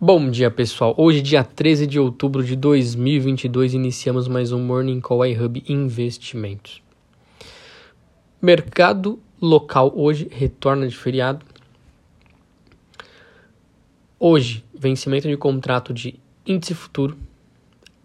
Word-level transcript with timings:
Bom 0.00 0.30
dia, 0.30 0.48
pessoal. 0.48 0.94
Hoje, 0.96 1.20
dia 1.20 1.42
13 1.42 1.84
de 1.84 1.98
outubro 1.98 2.44
de 2.44 2.54
2022, 2.54 3.74
iniciamos 3.74 4.28
mais 4.28 4.52
um 4.52 4.60
Morning 4.60 5.00
Call 5.00 5.26
iHub 5.26 5.60
Investimentos. 5.68 6.80
Mercado 8.40 9.18
local 9.42 9.92
hoje 9.96 10.28
retorna 10.30 10.86
de 10.86 10.96
feriado. 10.96 11.44
Hoje, 14.20 14.64
vencimento 14.72 15.26
de 15.26 15.36
contrato 15.36 15.92
de 15.92 16.14
índice 16.46 16.74
futuro. 16.74 17.18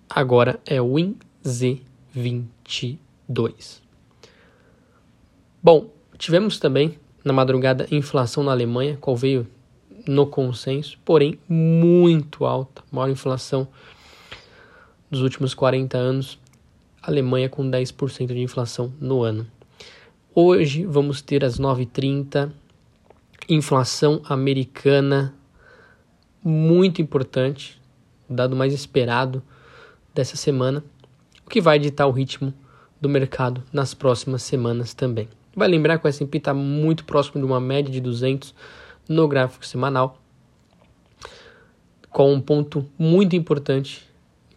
Agora 0.10 0.60
é 0.66 0.82
o 0.82 0.96
INZ22. 0.96 3.84
Bom, 5.62 5.92
tivemos 6.18 6.58
também 6.58 6.98
na 7.24 7.34
madrugada 7.34 7.86
inflação 7.92 8.44
na 8.44 8.52
Alemanha, 8.52 8.98
qual 9.00 9.16
veio 9.16 9.46
no 10.08 10.28
consenso, 10.28 10.98
porém 11.04 11.40
muito 11.48 12.46
alta, 12.46 12.84
maior 12.92 13.10
inflação 13.10 13.68
dos 15.10 15.22
últimos 15.22 15.54
40 15.54 15.98
anos. 15.98 16.40
Alemanha 17.02 17.50
com 17.50 17.70
10% 17.70 18.28
de 18.28 18.40
inflação 18.40 18.94
no 19.00 19.24
ano. 19.24 19.46
Hoje 20.34 20.86
vamos 20.86 21.22
ter 21.22 21.44
às 21.44 21.60
9h30 21.60 22.52
inflação 23.50 24.22
americana 24.26 25.34
muito 26.44 27.02
importante, 27.02 27.80
dado 28.30 28.56
mais 28.56 28.74
esperado 28.74 29.44
dessa 30.14 30.36
semana, 30.36 30.84
o 31.46 31.50
que 31.50 31.62
vai 31.62 31.78
ditar 31.78 32.08
o 32.08 32.12
ritmo 32.12 32.54
do 33.00 33.10
mercado 33.10 33.64
nas 33.72 33.94
próximas 33.94 34.44
semanas 34.44 34.94
também. 34.94 35.28
Vai 35.56 35.68
lembrar 35.68 36.00
que 36.00 36.06
o 36.06 36.10
S&P 36.10 36.38
está 36.38 36.54
muito 36.54 37.06
próximo 37.06 37.40
de 37.40 37.46
uma 37.46 37.60
média 37.60 37.92
de 37.92 38.02
200 38.02 38.54
no 39.08 39.28
gráfico 39.28 39.66
semanal, 39.66 40.18
com 42.10 42.34
um 42.34 42.40
ponto 42.40 42.86
muito 42.98 43.36
importante 43.36 44.08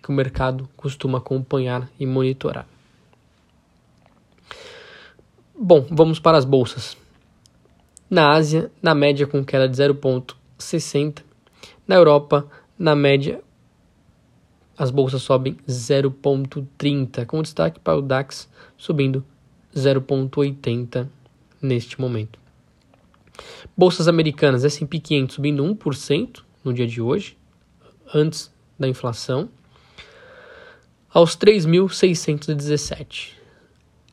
que 0.02 0.10
o 0.10 0.12
mercado 0.12 0.68
costuma 0.76 1.18
acompanhar 1.18 1.90
e 1.98 2.06
monitorar. 2.06 2.66
Bom, 5.58 5.86
vamos 5.90 6.20
para 6.20 6.36
as 6.36 6.44
bolsas. 6.44 6.96
Na 8.08 8.32
Ásia, 8.32 8.70
na 8.80 8.94
média 8.94 9.26
com 9.26 9.44
queda 9.44 9.68
de 9.68 9.76
0,60. 9.76 11.22
Na 11.88 11.96
Europa, 11.96 12.46
na 12.78 12.94
média, 12.94 13.40
as 14.76 14.90
bolsas 14.90 15.22
sobem 15.22 15.54
0,30, 15.66 17.24
com 17.24 17.42
destaque 17.42 17.80
para 17.80 17.96
o 17.96 18.02
DAX 18.02 18.48
subindo 18.76 19.24
0,80 19.74 21.08
neste 21.60 22.00
momento. 22.00 22.45
Bolsas 23.76 24.08
americanas, 24.08 24.64
S&P 24.64 24.98
500 24.98 25.34
subindo 25.34 25.62
1% 25.62 26.42
no 26.64 26.72
dia 26.72 26.86
de 26.86 26.98
hoje, 27.00 27.36
antes 28.14 28.50
da 28.78 28.88
inflação, 28.88 29.48
aos 31.12 31.36
3.617. 31.36 33.32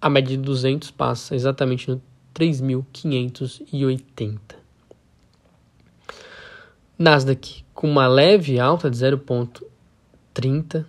A 0.02 0.10
média 0.10 0.36
de 0.36 0.44
200 0.44 0.92
passa 0.92 1.36
exatamente 1.36 1.90
no 1.90 2.02
3.580. 2.34 4.40
Nasdaq 6.98 7.64
com 7.74 7.90
uma 7.90 8.08
leve 8.08 8.60
alta 8.60 8.90
de 8.90 8.98
0,30. 8.98 10.86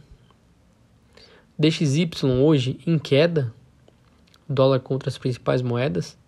DXY 1.58 2.10
hoje 2.42 2.80
em 2.86 2.98
queda, 2.98 3.52
dólar 4.48 4.80
contra 4.80 5.08
as 5.08 5.16
principais 5.16 5.62
moedas, 5.62 6.18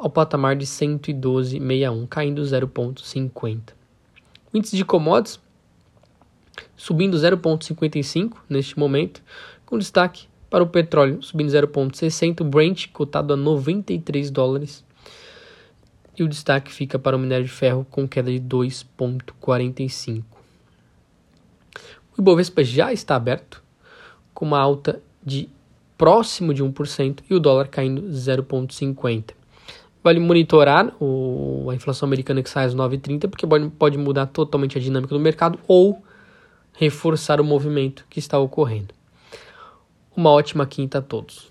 ao 0.00 0.08
patamar 0.08 0.56
de 0.56 0.64
112,61, 0.64 2.08
caindo 2.08 2.42
0,50. 2.42 3.74
O 4.52 4.56
índice 4.56 4.74
de 4.74 4.84
commodities 4.84 5.38
subindo 6.74 7.16
0,55 7.16 8.38
neste 8.48 8.78
momento, 8.78 9.22
com 9.66 9.78
destaque 9.78 10.26
para 10.48 10.64
o 10.64 10.66
petróleo 10.66 11.22
subindo 11.22 11.50
0,60, 11.50 12.40
o 12.40 12.44
Brent 12.44 12.88
cotado 12.88 13.34
a 13.34 13.36
93 13.36 14.30
dólares. 14.30 14.82
E 16.18 16.22
o 16.22 16.28
destaque 16.28 16.72
fica 16.72 16.98
para 16.98 17.16
o 17.16 17.18
minério 17.18 17.44
de 17.44 17.52
ferro 17.52 17.86
com 17.90 18.08
queda 18.08 18.30
de 18.32 18.40
2,45. 18.40 20.24
O 22.16 22.20
Ibovespa 22.20 22.64
já 22.64 22.92
está 22.92 23.16
aberto, 23.16 23.62
com 24.34 24.46
uma 24.46 24.58
alta 24.58 25.00
de 25.22 25.48
próximo 25.96 26.52
de 26.54 26.64
1% 26.64 27.20
e 27.28 27.34
o 27.34 27.40
dólar 27.40 27.68
caindo 27.68 28.02
0,50. 28.08 29.39
Vale 30.02 30.18
monitorar 30.18 30.94
o, 31.00 31.68
a 31.70 31.74
inflação 31.74 32.06
americana 32.06 32.42
que 32.42 32.48
sai 32.48 32.64
às 32.64 32.74
9h30, 32.74 33.28
porque 33.28 33.46
pode, 33.46 33.68
pode 33.70 33.98
mudar 33.98 34.26
totalmente 34.26 34.78
a 34.78 34.80
dinâmica 34.80 35.14
do 35.14 35.20
mercado 35.20 35.58
ou 35.68 36.02
reforçar 36.72 37.40
o 37.40 37.44
movimento 37.44 38.06
que 38.08 38.18
está 38.18 38.38
ocorrendo. 38.38 38.94
Uma 40.16 40.30
ótima 40.30 40.66
quinta 40.66 40.98
a 40.98 41.02
todos. 41.02 41.49